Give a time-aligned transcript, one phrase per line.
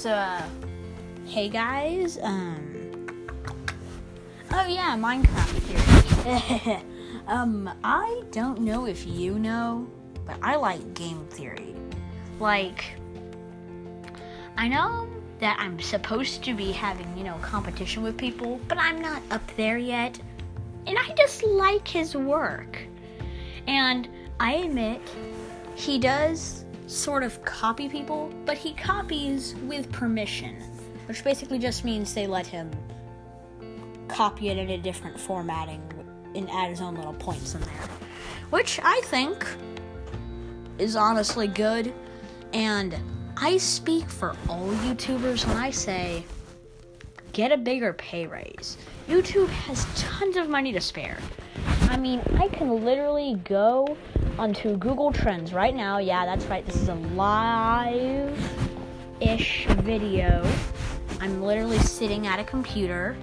[0.00, 0.42] So, uh,
[1.26, 3.18] hey guys, um,
[4.50, 6.82] oh yeah, Minecraft theory.
[7.26, 9.86] um, I don't know if you know,
[10.26, 11.74] but I like game theory.
[12.38, 12.94] Like,
[14.56, 15.06] I know
[15.38, 19.42] that I'm supposed to be having, you know, competition with people, but I'm not up
[19.58, 20.18] there yet.
[20.86, 22.78] And I just like his work.
[23.66, 24.08] And
[24.40, 25.02] I admit,
[25.74, 26.59] he does
[26.90, 30.56] sort of copy people, but he copies with permission,
[31.06, 32.70] which basically just means they let him
[34.08, 35.80] copy it in a different formatting
[36.34, 37.88] and add his own little points in there.
[38.50, 39.46] Which I think
[40.78, 41.92] is honestly good.
[42.52, 42.96] And
[43.36, 46.24] I speak for all YouTubers when I say
[47.32, 48.76] get a bigger pay raise.
[49.08, 51.18] YouTube has tons of money to spare.
[51.82, 53.96] I mean, I can literally go
[54.40, 55.98] onto Google Trends right now.
[55.98, 56.64] Yeah, that's right.
[56.64, 58.38] This is a live
[59.20, 60.42] ish video.
[61.20, 63.18] I'm literally sitting at a computer.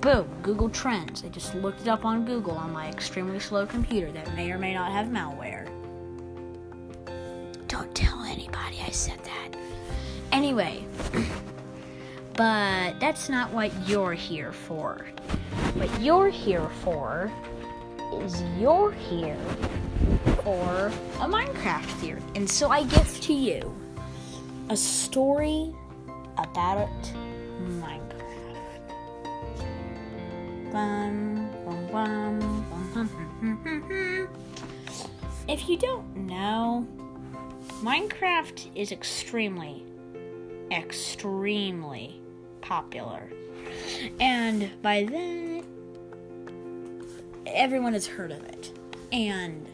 [0.00, 1.22] Boom, Google Trends.
[1.24, 4.58] I just looked it up on Google on my extremely slow computer that may or
[4.58, 5.68] may not have malware.
[7.68, 9.56] Don't tell anybody I said that.
[10.32, 10.84] Anyway,
[12.34, 15.06] but that's not what you're here for.
[15.74, 17.30] What you're here for
[18.20, 19.38] is you're here
[20.42, 22.22] for a Minecraft theory.
[22.34, 23.74] And so I give to you
[24.70, 25.72] a story
[26.38, 26.88] about
[27.62, 28.00] Minecraft.
[30.72, 32.64] Bum, bum, bum,
[35.46, 36.86] if you don't know,
[37.82, 39.84] Minecraft is extremely,
[40.70, 42.20] extremely
[42.60, 43.30] popular.
[44.20, 45.64] And by that,
[47.46, 48.72] everyone has heard of it.
[49.12, 49.66] And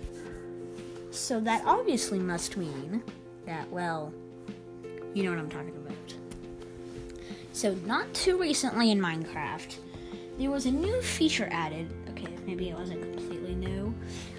[1.21, 3.03] so that obviously must mean
[3.45, 4.13] that, well,
[5.13, 5.97] you know what I'm talking about.
[7.53, 9.77] So, not too recently in Minecraft,
[10.39, 11.93] there was a new feature added.
[12.11, 13.95] Okay, maybe it wasn't completely new,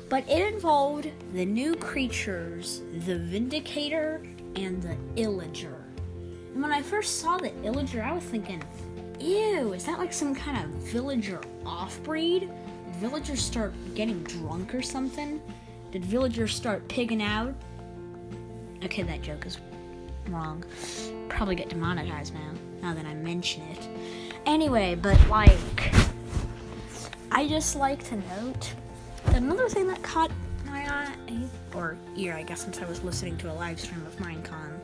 [0.10, 4.24] but it involved the new creatures, the Vindicator
[4.56, 5.84] and the Illager.
[6.54, 8.64] And when I first saw the Illager, I was thinking,
[9.20, 12.50] ew, is that like some kind of villager off breed?
[12.96, 15.40] Villagers start getting drunk or something?
[15.92, 17.54] Did villagers start pigging out?
[18.84, 19.58] Okay, that joke is
[20.30, 20.64] wrong.
[21.30, 23.88] Probably get demonetized now, now that I mention it.
[24.46, 25.94] Anyway, but like,
[27.32, 28.74] I just like to note
[29.28, 30.32] another thing that caught
[30.66, 31.14] my eye,
[31.76, 34.80] or ear, I guess, since I was listening to a live stream of Minecon,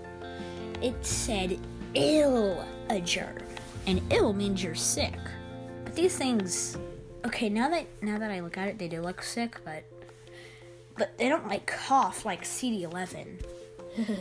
[0.82, 1.58] it said
[1.94, 3.42] ill illager,
[3.88, 5.18] and ill means you're sick.
[5.86, 6.78] But these things,
[7.26, 9.84] okay, now that now that I look at it, they do look sick, but
[10.98, 13.42] but they don't like cough like CD11.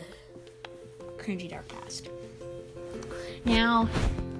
[1.17, 2.09] Cringy dark past.
[3.45, 3.89] Now,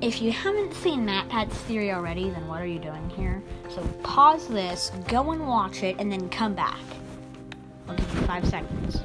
[0.01, 3.41] if you haven't seen MatPat's theory already, then what are you doing here?
[3.69, 6.79] So pause this, go and watch it, and then come back.
[7.87, 9.01] I'll give you five seconds.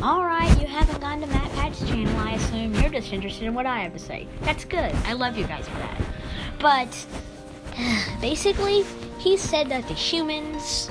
[0.00, 3.66] Alright, you haven't gone to Matt MatPat's channel, I assume you're just interested in what
[3.66, 4.28] I have to say.
[4.42, 4.94] That's good.
[5.04, 6.00] I love you guys for that.
[6.60, 7.06] But
[8.20, 8.84] basically,
[9.18, 10.90] he said that the humans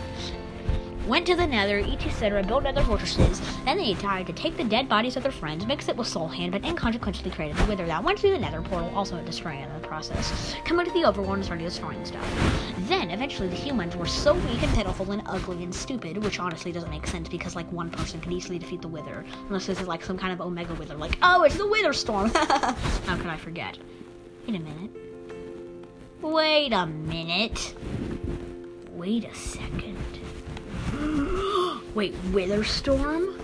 [1.07, 4.63] went to the nether, each etc., built nether fortresses, then they tried to take the
[4.63, 7.85] dead bodies of their friends, mix it with soul sand, but inconsequentially created the wither
[7.85, 10.53] that went through the nether portal, also destroying it in the process.
[10.65, 12.25] coming to the overworld and started destroying stuff.
[12.89, 16.71] Then, eventually, the humans were so weak and pitiful and ugly and stupid, which honestly
[16.71, 19.23] doesn't make sense because, like, one person can easily defeat the wither.
[19.47, 20.95] Unless this is, like, some kind of omega wither.
[20.95, 22.29] Like, oh, it's the wither storm!
[22.35, 23.77] How could I forget?
[24.45, 25.06] Wait a minute.
[26.21, 27.75] Wait a minute.
[28.93, 29.97] Wait a second.
[31.93, 33.39] Wait, Witherstorm?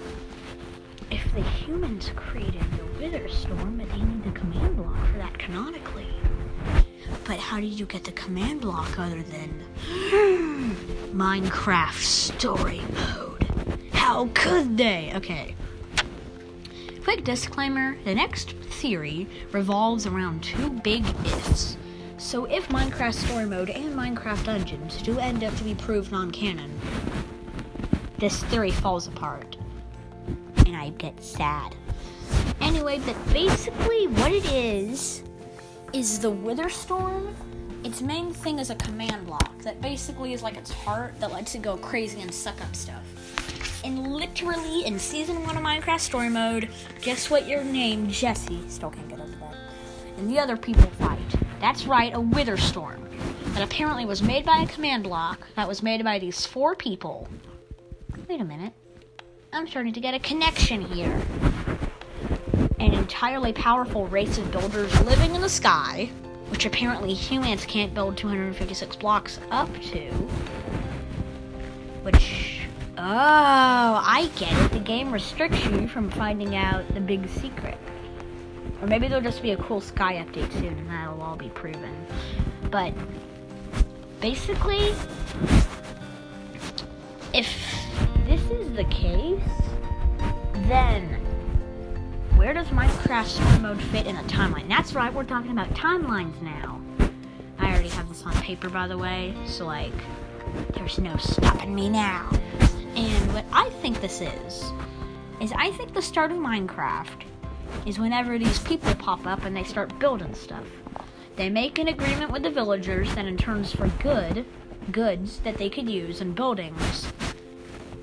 [1.12, 6.08] If the humans created the Witherstorm, they need the command block for that canonically.
[7.26, 9.64] But how did you get the command block other than
[11.14, 13.48] Minecraft story mode?
[13.94, 15.12] How could they?
[15.16, 15.56] Okay.
[17.04, 21.78] Quick disclaimer the next theory revolves around two big ifs.
[22.24, 26.32] So, if Minecraft Story Mode and Minecraft Dungeons do end up to be proved non
[26.32, 26.80] canon,
[28.18, 29.58] this theory falls apart.
[30.66, 31.76] And I get sad.
[32.62, 35.24] Anyway, but basically, what it is,
[35.92, 37.34] is the Witherstorm.
[37.84, 41.56] Its main thing is a command block that basically is like its heart that lets
[41.56, 43.04] it go crazy and suck up stuff.
[43.84, 46.70] And literally, in season one of Minecraft Story Mode,
[47.02, 49.56] guess what your name, Jesse, still can't get over that,
[50.18, 51.20] and the other people fight.
[51.64, 53.08] That's right, a wither storm
[53.54, 57.30] That apparently was made by a command block that was made by these four people.
[58.28, 58.74] Wait a minute.
[59.54, 61.22] I'm starting to get a connection here.
[62.82, 66.10] An entirely powerful race of builders living in the sky,
[66.50, 70.12] which apparently humans can't build 256 blocks up to.
[72.04, 72.60] Which.
[72.98, 74.72] Oh, I get it.
[74.74, 77.78] The game restricts you from finding out the big secret.
[78.84, 82.06] Or maybe there'll just be a cool sky update soon and that'll all be proven.
[82.70, 82.94] But
[84.20, 84.94] basically,
[87.34, 87.48] if
[88.28, 89.40] this is the case,
[90.68, 91.08] then
[92.36, 94.68] where does Minecraft story mode fit in a timeline?
[94.68, 96.82] That's right, we're talking about timelines now.
[97.60, 99.94] I already have this on paper, by the way, so like,
[100.74, 102.30] there's no stopping me now.
[102.98, 104.62] And what I think this is,
[105.40, 107.22] is I think the start of Minecraft
[107.86, 110.66] is whenever these people pop up and they start building stuff.
[111.36, 114.46] They make an agreement with the villagers that in terms for good,
[114.92, 117.12] goods that they could use in buildings,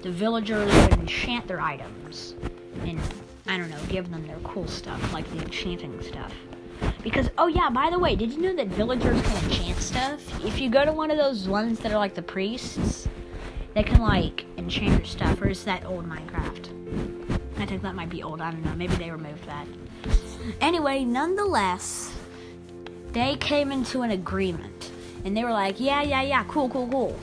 [0.03, 2.35] the villagers would enchant their items
[2.83, 3.01] and
[3.47, 6.33] I don't know, give them their cool stuff, like the enchanting stuff.
[7.03, 10.45] Because oh yeah, by the way, did you know that villagers can enchant stuff?
[10.45, 13.09] If you go to one of those ones that are like the priests,
[13.75, 17.40] they can like enchant your stuff, or is that old Minecraft?
[17.61, 19.67] I think that might be old, I don't know, maybe they removed that.
[20.61, 22.13] Anyway, nonetheless,
[23.13, 24.91] they came into an agreement.
[25.25, 27.21] And they were like, yeah, yeah, yeah, cool, cool, cool.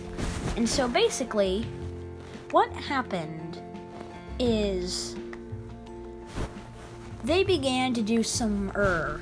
[0.55, 1.65] And so basically,
[2.51, 3.59] what happened
[4.39, 5.15] is
[7.23, 9.21] they began to do some er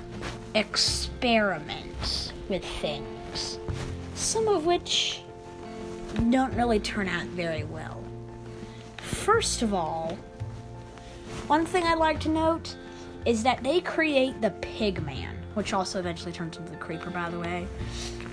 [0.54, 3.60] experiments with things,
[4.14, 5.22] some of which
[6.30, 8.04] don't really turn out very well.
[8.98, 10.18] First of all,
[11.48, 12.76] one thing I'd like to note
[13.26, 17.40] is that they create the Pigman, which also eventually turns into the Creeper, by the
[17.40, 17.68] way.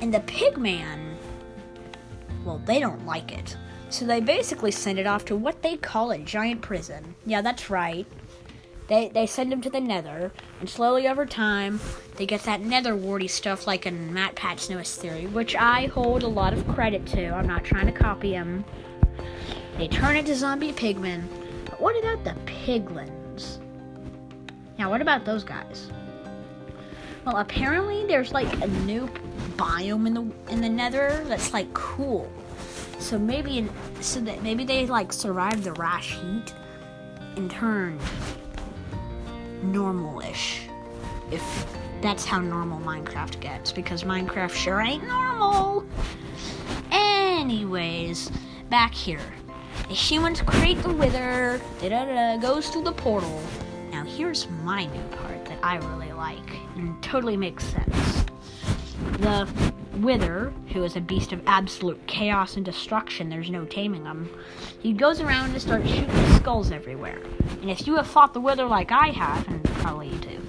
[0.01, 1.15] And the Pigman,
[2.45, 3.57] well, they don't like it.
[3.91, 7.15] So they basically send it off to what they call a giant prison.
[7.27, 8.07] Yeah, that's right.
[8.89, 11.81] They, they send him to the nether, and slowly over time,
[12.17, 16.29] they get that nether warty stuff like in MatPat's newest theory, which I hold a
[16.29, 17.29] lot of credit to.
[17.29, 18.65] I'm not trying to copy him.
[19.79, 21.23] They turn into zombie pigmen.
[21.83, 23.59] What about the piglins?
[24.79, 25.91] Now, what about those guys?
[27.27, 29.09] Well, apparently there's like a new
[29.57, 32.31] biome in the in the nether that's like cool.
[33.01, 33.71] So maybe in,
[34.01, 36.55] so that maybe they like survive the rash heat
[37.35, 37.99] and turn
[39.65, 40.61] normalish.
[41.33, 41.43] If
[42.01, 45.85] that's how normal Minecraft gets, because Minecraft sure ain't normal.
[46.93, 48.31] Anyways,
[48.71, 49.19] back here.
[49.89, 53.43] The humans create the wither, da da da, goes through the portal.
[53.91, 58.25] Now here's my new part that I really like and totally makes sense.
[59.19, 59.49] The
[59.97, 64.31] Wither, who is a beast of absolute chaos and destruction, there's no taming him,
[64.81, 67.21] he goes around and starts shooting skulls everywhere.
[67.61, 70.41] And if you have fought the Wither like I have, and probably you do,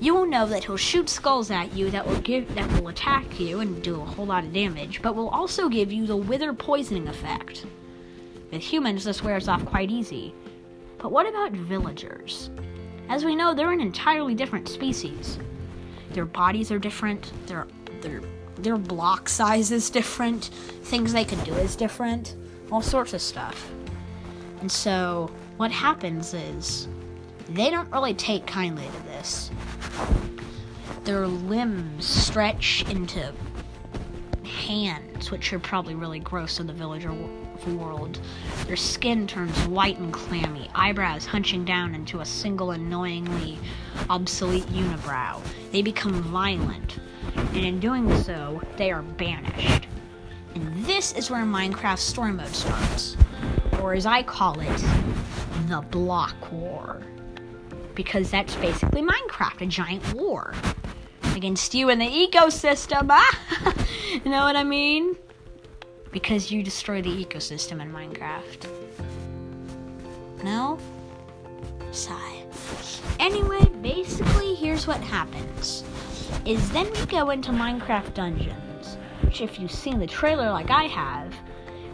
[0.00, 3.40] you will know that he'll shoot skulls at you that will give that will attack
[3.40, 6.52] you and do a whole lot of damage, but will also give you the Wither
[6.52, 7.64] poisoning effect.
[8.52, 10.34] With humans, this wears off quite easy.
[10.98, 12.50] But what about villagers?
[13.08, 15.38] As we know, they're an entirely different species.
[16.10, 17.66] Their bodies are different, their
[18.02, 18.20] their
[18.56, 20.50] their block size is different,
[20.82, 22.36] things they can do is different,
[22.70, 23.70] all sorts of stuff.
[24.60, 26.88] And so, what happens is,
[27.48, 29.50] they don't really take kindly to this.
[31.04, 33.32] Their limbs stretch into
[34.44, 37.12] hands, which are probably really gross in the villager
[37.66, 38.20] world.
[38.66, 43.58] Their skin turns white and clammy, eyebrows hunching down into a single annoyingly
[44.10, 45.40] obsolete unibrow.
[45.70, 46.98] They become violent,
[47.36, 49.86] and in doing so, they are banished.
[50.54, 53.16] And this is where Minecraft story mode starts,
[53.80, 54.84] or as I call it,
[55.68, 57.02] the Block War.
[57.94, 60.54] Because that's basically Minecraft, a giant war
[61.34, 63.06] against you and the ecosystem.
[63.10, 63.74] Ah!
[64.12, 65.16] you know what I mean?
[66.12, 68.68] Because you destroy the ecosystem in Minecraft.
[70.44, 70.78] No?
[71.90, 72.42] Sigh.
[73.18, 75.84] Anyway, basically, here's what happens
[76.44, 80.84] is then we go into Minecraft Dungeons, which if you've seen the trailer like I
[80.84, 81.34] have,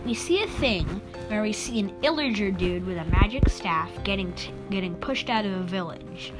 [0.05, 0.87] we see a thing
[1.29, 5.45] where we see an illager dude with a magic staff getting t- getting pushed out
[5.45, 6.33] of a village,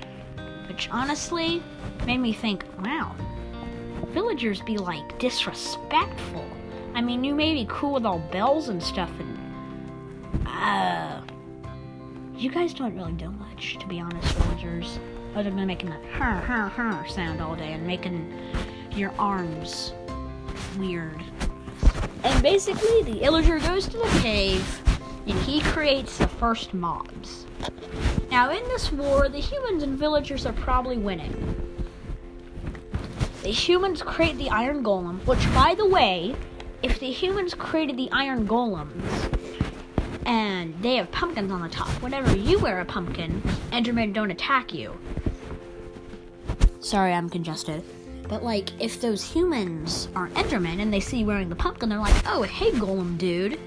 [0.69, 1.63] which honestly
[2.07, 3.15] made me think, wow,
[4.09, 6.47] villagers be like disrespectful.
[6.95, 11.21] I mean, you may be cool with all bells and stuff, and uh,
[12.37, 14.99] you guys don't really do much, to be honest, villagers
[15.35, 18.33] other than making that her her her sound all day and making
[18.93, 19.93] your arms
[20.79, 21.23] weird.
[22.25, 24.83] And basically, the illager goes to the cave
[25.27, 27.47] and he creates the first mobs.
[28.31, 31.55] Now, in this war, the humans and villagers are probably winning.
[33.43, 36.35] The humans create the iron golem, which, by the way,
[36.83, 39.35] if the humans created the iron golems
[40.27, 43.41] and they have pumpkins on the top, whenever you wear a pumpkin,
[43.73, 44.97] Endermen don't attack you.
[46.81, 47.83] Sorry, I'm congested.
[48.29, 51.99] But like, if those humans are Endermen and they see you wearing the pumpkin, they're
[51.99, 53.59] like, "Oh, hey, Golem dude,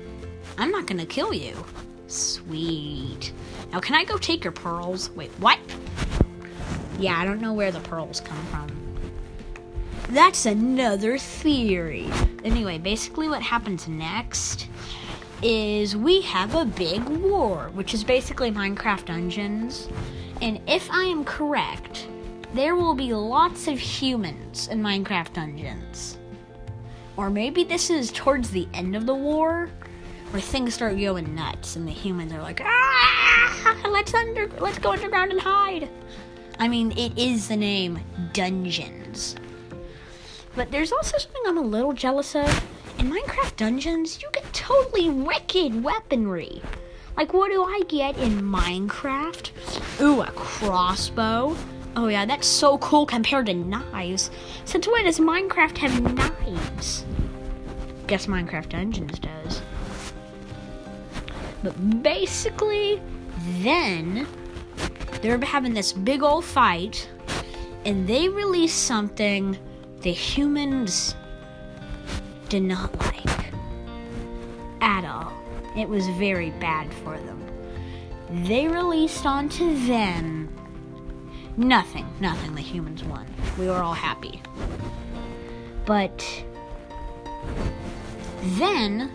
[0.58, 1.66] I'm not gonna kill you."
[2.08, 3.34] Sweet.
[3.72, 5.10] Now, can I go take your pearls?
[5.12, 5.58] Wait, what?
[7.00, 8.81] Yeah, I don't know where the pearls come from.
[10.12, 12.12] That's another theory.
[12.44, 14.68] Anyway, basically, what happens next
[15.42, 19.88] is we have a big war, which is basically Minecraft Dungeons.
[20.42, 22.10] And if I am correct,
[22.54, 26.18] there will be lots of humans in Minecraft Dungeons.
[27.16, 29.70] Or maybe this is towards the end of the war,
[30.32, 34.92] where things start going nuts and the humans are like, ah, let's under, let's go
[34.92, 35.88] underground and hide.
[36.60, 38.02] I mean, it is the name
[38.34, 39.38] Dungeons.
[40.56, 42.48] But there's also something I'm a little jealous of.
[43.00, 46.62] In Minecraft Dungeons, you get totally wicked weaponry.
[47.18, 50.02] Like, what do I get in Minecraft?
[50.02, 51.56] Ooh, a crossbow.
[51.96, 54.32] Oh, yeah, that's so cool compared to knives.
[54.66, 57.06] Since when does Minecraft have knives?
[58.08, 59.62] Guess Minecraft Dungeons does.
[61.64, 63.02] But basically,
[63.60, 64.28] then
[65.22, 67.10] they're having this big old fight,
[67.86, 69.58] and they release something
[70.02, 71.16] the humans
[72.50, 73.54] did not like
[74.82, 75.32] at all.
[75.78, 77.40] It was very bad for them.
[78.46, 80.50] They released onto them
[81.56, 82.56] nothing, nothing.
[82.56, 83.28] The humans won.
[83.60, 84.42] We were all happy.
[85.86, 86.26] But
[88.42, 89.12] then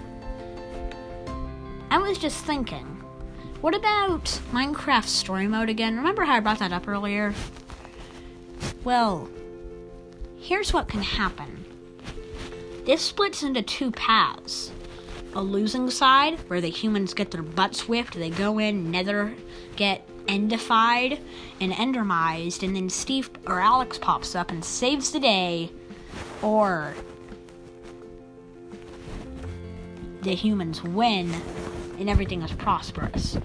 [1.91, 2.85] I was just thinking,
[3.61, 5.97] what about Minecraft story mode again?
[5.97, 7.35] Remember how I brought that up earlier?
[8.85, 9.29] Well,
[10.47, 11.65] here's what can happen.
[12.85, 14.71] This splits into two paths.
[15.35, 19.35] A losing side, where the humans get their butts whipped, they go in, nether,
[19.75, 21.21] get endified
[21.61, 25.73] and endermized, and then Steve or Alex pops up and saves the day,
[26.43, 26.95] or
[30.23, 31.35] the humans win
[31.99, 33.37] and everything is prosperous.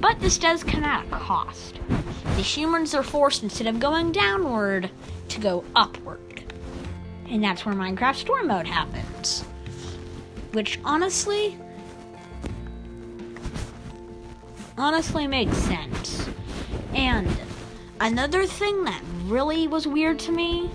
[0.00, 1.78] But this does come at a cost.
[2.36, 4.90] The humans are forced, instead of going downward,
[5.28, 6.27] to go upward.
[7.30, 9.42] And that's where Minecraft Story Mode happens.
[10.52, 11.58] Which honestly,
[14.78, 16.28] honestly makes sense.
[16.94, 17.28] And
[18.00, 20.70] another thing that really was weird to me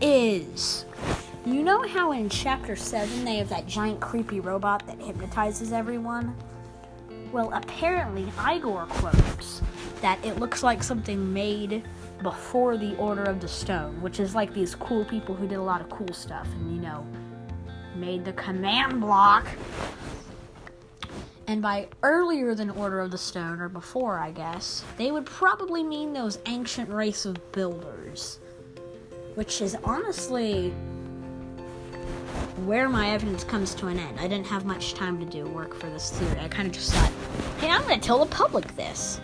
[0.00, 0.86] is
[1.44, 6.34] you know how in chapter 7 they have that giant creepy robot that hypnotizes everyone?
[7.32, 9.60] Well, apparently Ivor quotes
[10.00, 11.82] that it looks like something made
[12.24, 15.62] before the Order of the Stone, which is like these cool people who did a
[15.62, 17.06] lot of cool stuff and, you know,
[17.94, 19.46] made the command block.
[21.46, 25.84] And by earlier than Order of the Stone, or before, I guess, they would probably
[25.84, 28.40] mean those ancient race of builders.
[29.34, 30.70] Which is honestly
[32.64, 34.18] where my evidence comes to an end.
[34.18, 36.40] I didn't have much time to do work for this theory.
[36.40, 37.12] I kind of just thought,
[37.58, 39.20] hey, I'm going to tell the public this.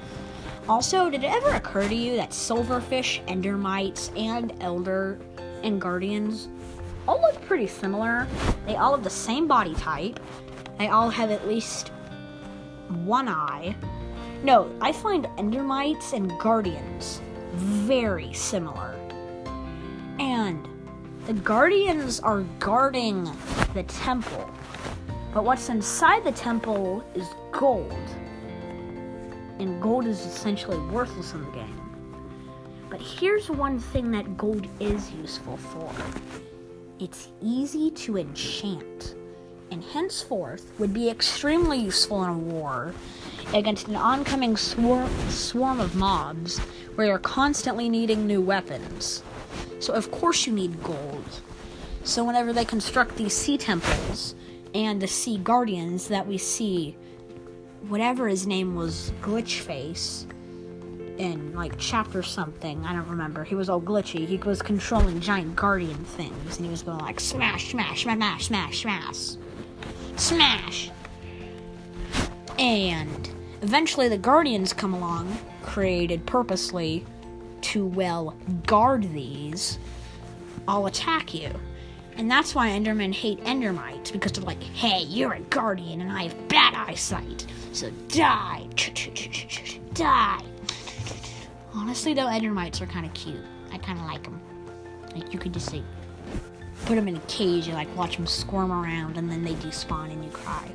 [0.70, 5.18] Also, did it ever occur to you that silverfish, endermites, and elder
[5.64, 6.46] and guardians
[7.08, 8.28] all look pretty similar?
[8.66, 10.20] They all have the same body type.
[10.78, 11.88] They all have at least
[13.04, 13.74] one eye.
[14.44, 17.20] No, I find endermites and guardians
[17.54, 18.94] very similar.
[20.20, 20.68] And
[21.26, 23.28] the guardians are guarding
[23.74, 24.48] the temple.
[25.34, 27.92] But what's inside the temple is gold.
[29.60, 31.80] And gold is essentially worthless in the game.
[32.88, 35.92] But here's one thing that gold is useful for
[36.98, 39.14] it's easy to enchant,
[39.70, 42.94] and henceforth would be extremely useful in a war
[43.54, 46.58] against an oncoming swarm, swarm of mobs
[46.94, 49.22] where you're constantly needing new weapons.
[49.78, 51.40] So, of course, you need gold.
[52.02, 54.34] So, whenever they construct these sea temples
[54.74, 56.96] and the sea guardians that we see,
[57.88, 60.26] whatever his name was, Glitchface,
[61.20, 63.44] in like chapter something, I don't remember.
[63.44, 64.26] He was all glitchy.
[64.26, 68.80] He was controlling giant guardian things, and he was going like smash, smash, smash, smash,
[68.80, 69.36] smash,
[70.16, 70.90] smash.
[72.58, 77.04] And eventually, the guardians come along, created purposely
[77.62, 78.34] to, well,
[78.66, 79.78] guard these,
[80.66, 81.50] I'll attack you.
[82.16, 86.24] And that's why Endermen hate Endermites, because they're like, hey, you're a guardian and I
[86.24, 87.46] have bad eyesight.
[87.72, 88.66] So die,
[89.94, 90.42] die.
[91.72, 93.44] Honestly, though, Endermites are kind of cute.
[93.72, 94.40] I kind of like them.
[95.14, 95.82] Like you could just like
[96.84, 100.12] put them in a cage and like watch them squirm around, and then they despawn
[100.12, 100.68] and you cry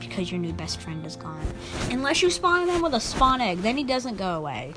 [0.00, 1.46] because your new best friend is gone.
[1.90, 4.74] Unless you spawn him with a spawn egg, then he doesn't go away.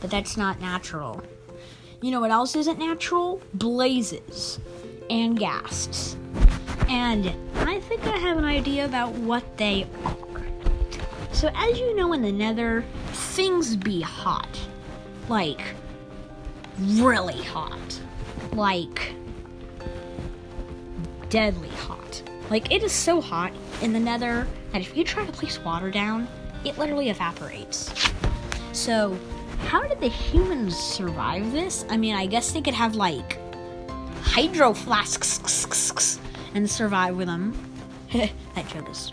[0.00, 1.22] But that's not natural.
[2.00, 3.40] You know what else isn't natural?
[3.54, 4.58] Blazes
[5.08, 6.16] and ghasts.
[6.88, 7.80] And I I
[8.22, 10.16] have an idea about what they are.
[11.32, 14.58] So, as you know, in the nether, things be hot.
[15.28, 15.60] Like,
[16.78, 18.00] really hot.
[18.52, 19.14] Like,
[21.30, 22.22] deadly hot.
[22.48, 25.90] Like, it is so hot in the nether that if you try to place water
[25.90, 26.28] down,
[26.64, 27.92] it literally evaporates.
[28.72, 29.18] So,
[29.66, 31.84] how did the humans survive this?
[31.90, 33.38] I mean, I guess they could have, like,
[34.22, 36.20] hydro flasks
[36.54, 37.71] and survive with them.
[38.54, 39.12] that joke is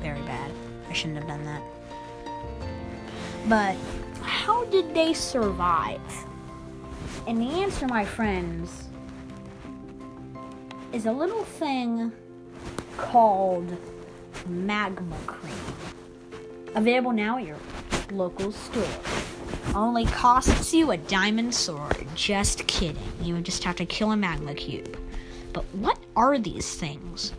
[0.00, 0.50] very bad.
[0.88, 1.62] I shouldn't have done that.
[3.48, 3.76] But
[4.22, 6.00] how did they survive?
[7.26, 8.88] And the answer, my friends,
[10.92, 12.12] is a little thing
[12.96, 13.76] called
[14.48, 15.54] magma cream.
[16.74, 17.58] Available now at your
[18.10, 18.88] local store.
[19.74, 22.06] Only costs you a diamond sword.
[22.14, 22.96] Just kidding.
[23.22, 24.98] You would just have to kill a magma cube.
[25.52, 27.32] But what are these things?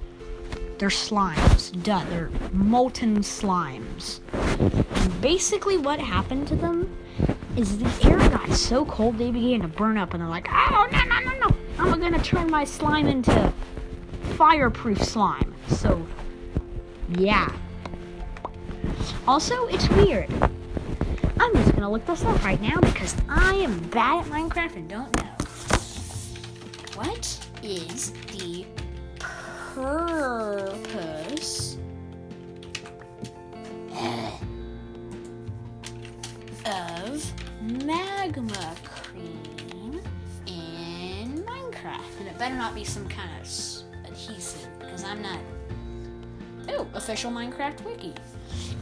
[0.82, 1.72] They're slimes.
[1.84, 4.20] Duh, they're molten slimes.
[4.34, 6.98] And basically, what happened to them
[7.56, 10.88] is the air got so cold they began to burn up, and they're like, oh,
[10.92, 11.56] no, no, no, no.
[11.78, 13.54] I'm gonna turn my slime into
[14.38, 15.54] fireproof slime.
[15.68, 16.04] So,
[17.10, 17.56] yeah.
[19.28, 20.34] Also, it's weird.
[21.40, 24.90] I'm just gonna look this up right now because I am bad at Minecraft and
[24.90, 25.30] don't know.
[26.96, 28.66] What is the
[29.74, 31.78] purpose
[36.66, 40.02] of magma cream
[40.46, 42.20] in Minecraft?
[42.20, 43.48] And it better not be some kind of
[44.06, 45.40] adhesive because I'm not.
[46.70, 48.14] Oh, official Minecraft wiki.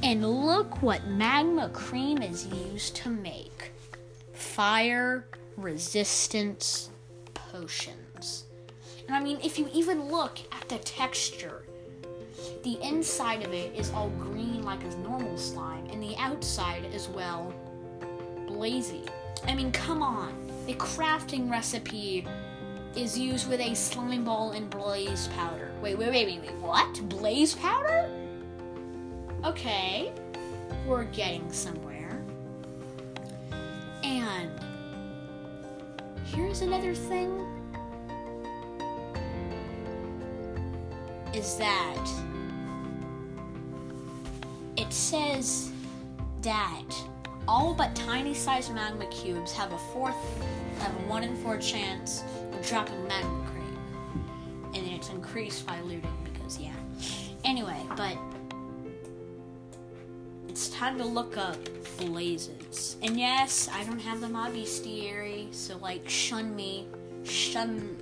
[0.01, 3.71] And look what magma cream is used to make
[4.33, 5.25] fire
[5.55, 6.89] resistance
[7.33, 8.08] potions.
[9.13, 11.63] I mean, if you even look at the texture,
[12.63, 17.07] the inside of it is all green like a normal slime, and the outside as
[17.09, 17.53] well,
[18.47, 19.03] blazy.
[19.47, 20.33] I mean, come on.
[20.67, 22.25] A crafting recipe
[22.95, 25.71] is used with a slime ball and blaze powder.
[25.81, 26.55] Wait, wait, wait, wait, wait.
[26.55, 27.09] What?
[27.09, 28.09] Blaze powder?
[29.45, 30.11] Okay.
[30.85, 32.21] We're getting somewhere.
[34.03, 34.51] And
[36.25, 37.48] here's another thing
[41.39, 42.05] is that
[44.75, 45.71] it says
[46.41, 46.83] that
[47.47, 50.17] all but tiny sized magma cubes have a fourth
[50.79, 53.79] have a one in four chance of dropping magma cream.
[54.75, 56.75] And it's increased by looting because yeah.
[57.45, 58.17] Anyway, but
[60.49, 61.57] it's time to look up
[61.97, 62.97] blazes.
[63.01, 66.87] And yes, I don't have the mob bestiary, so like shun me.
[67.23, 67.97] Shun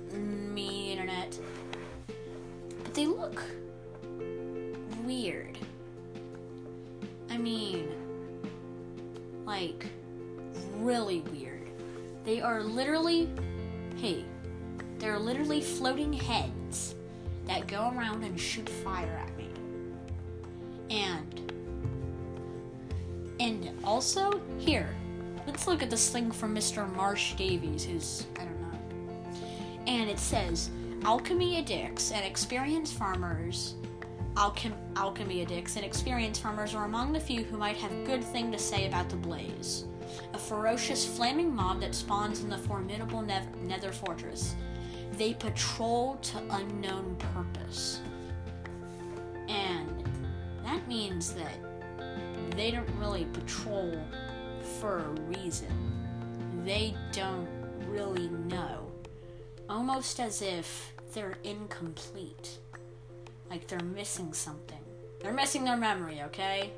[12.38, 13.28] They are literally,
[13.96, 14.24] hey,
[15.00, 16.94] they're literally floating heads
[17.48, 19.48] that go around and shoot fire at me.
[20.88, 21.52] And,
[23.40, 24.88] and also, here,
[25.48, 26.88] let's look at this thing from Mr.
[26.94, 29.34] Marsh Davies, who's, I don't know.
[29.88, 30.70] And it says,
[31.02, 33.74] Alchemy addicts and experienced farmers
[34.36, 38.52] Alchem- alchemy addicts and experienced farmers are among the few who might have good thing
[38.52, 39.86] to say about the blaze
[40.34, 44.54] a ferocious flaming mob that spawns in the formidable ne- nether fortress
[45.12, 48.00] they patrol to unknown purpose
[49.48, 50.04] and
[50.64, 51.58] that means that
[52.56, 53.98] they don't really patrol
[54.80, 55.68] for a reason
[56.64, 57.48] they don't
[57.88, 58.88] really know
[59.68, 62.58] almost as if they're incomplete.
[63.50, 64.78] Like they're missing something.
[65.20, 66.72] They're missing their memory, okay?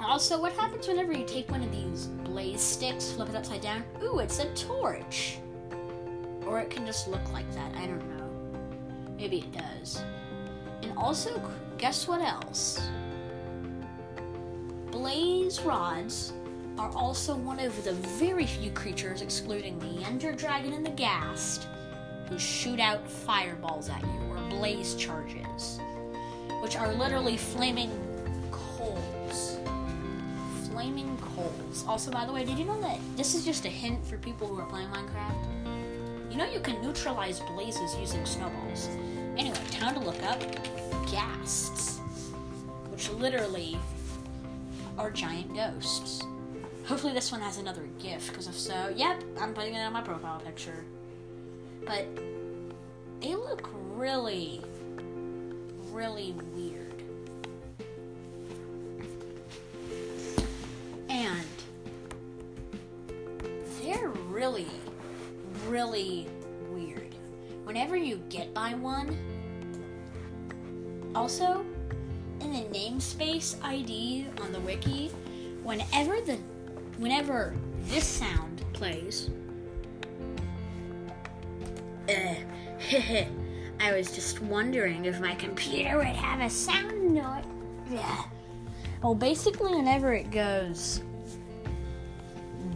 [0.00, 3.82] Also, what happens whenever you take one of these blaze sticks, flip it upside down?
[4.02, 5.38] Ooh, it's a torch!
[6.46, 8.30] Or it can just look like that, I don't know.
[9.16, 10.02] Maybe it does.
[10.82, 11.42] And also,
[11.76, 12.80] guess what else?
[14.90, 16.32] Blaze rods
[16.78, 21.66] are also one of the very few creatures, excluding the Ender Dragon and the Ghast,
[22.28, 25.80] who shoot out fireballs at you, or blaze charges,
[26.62, 27.90] which are literally flaming
[31.86, 34.46] Also, by the way, did you know that this is just a hint for people
[34.46, 36.30] who are playing Minecraft?
[36.30, 38.88] You know you can neutralize blazes using snowballs.
[39.36, 40.40] Anyway, time to look up
[41.10, 41.98] ghasts,
[42.90, 43.78] which literally
[44.98, 46.22] are giant ghosts.
[46.86, 50.02] Hopefully, this one has another gift, because if so, yep, I'm putting it on my
[50.02, 50.84] profile picture.
[51.86, 52.06] But
[53.20, 54.62] they look really,
[55.90, 57.02] really weird.
[61.08, 61.44] And
[65.88, 66.26] really
[66.70, 67.14] weird.
[67.64, 69.16] Whenever you get by one,
[71.14, 71.64] also,
[72.40, 75.08] in the namespace ID on the wiki,
[75.62, 76.36] whenever the
[76.98, 79.30] whenever this sound plays,
[82.08, 82.34] uh,
[83.80, 87.44] I was just wondering if my computer would have a sound note.
[87.90, 88.24] Yeah.
[89.02, 91.02] Well, basically, whenever it goes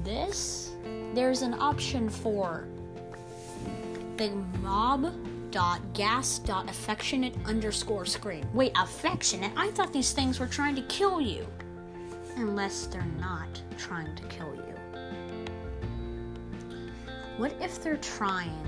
[0.05, 0.73] this,
[1.15, 2.67] there's an option for
[4.31, 5.13] the mob
[5.95, 8.47] ghast affectionate underscore scream.
[8.55, 9.51] Wait, affectionate?
[9.57, 11.47] I thought these things were trying to kill you.
[12.37, 14.75] Unless they're not trying to kill you.
[17.37, 18.65] What if they're trying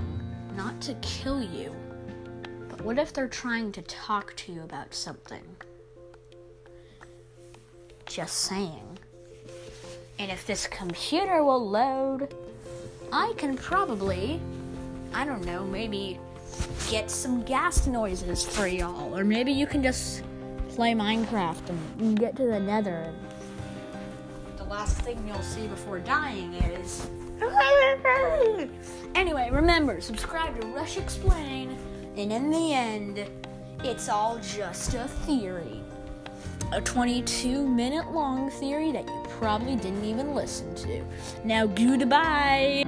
[0.55, 1.73] not to kill you,
[2.69, 5.43] but what if they're trying to talk to you about something?
[8.05, 8.99] Just saying.
[10.19, 12.35] And if this computer will load,
[13.11, 14.41] I can probably,
[15.15, 16.19] I don't know, maybe
[16.89, 19.17] get some ghast noises for y'all.
[19.17, 20.23] Or maybe you can just
[20.71, 23.13] play Minecraft and get to the nether.
[24.57, 27.09] The last thing you'll see before dying is.
[29.15, 31.77] anyway, remember, subscribe to Rush Explain.
[32.17, 33.25] And in the end,
[33.85, 35.81] it's all just a theory.
[36.73, 41.05] A 22 minute long theory that you probably didn't even listen to.
[41.45, 42.83] Now, goodbye.